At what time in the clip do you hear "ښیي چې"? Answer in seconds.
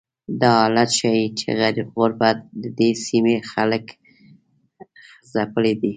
0.97-1.47